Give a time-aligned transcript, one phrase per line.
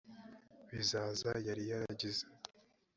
[0.67, 2.23] b i zaza yari yaragize